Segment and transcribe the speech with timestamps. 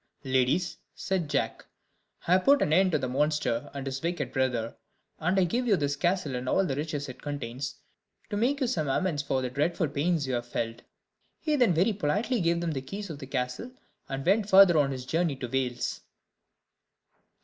[0.23, 1.63] "Ladies," said Jack,
[2.27, 4.75] "I have put an end to the monster and his wicked brother;
[5.19, 7.75] and I give you this castle and all the riches it contains,
[8.31, 10.81] to make you some amends for the dreadful pains you have felt."
[11.39, 13.73] He then very politely gave them the keys of the castle,
[14.09, 16.01] and went further on his journey to Wales.